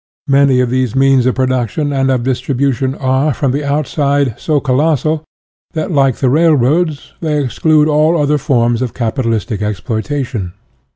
Many 0.27 0.61
of 0.61 0.71
these 0.71 0.95
means 0.95 1.27
of 1.27 1.35
production 1.35 1.93
and 1.93 2.09
of 2.09 2.23
distribution 2.23 2.95
are, 2.95 3.35
from 3.35 3.51
the 3.51 3.63
outset, 3.63 4.39
so 4.41 4.59
colossal, 4.59 5.23
that, 5.73 5.91
like 5.91 6.15
the 6.15 6.29
railroads, 6.31 7.13
they 7.19 7.39
exclude 7.43 7.87
all 7.87 8.19
other 8.19 8.39
forms 8.39 8.81
of 8.81 8.95
capitalistic 8.95 9.61
exploitation. 9.61 10.53